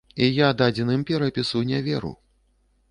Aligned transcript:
І 0.27 0.29
я 0.29 0.47
дадзеным 0.61 1.03
перапісу 1.11 1.63
не 1.71 1.87
веру. 1.91 2.13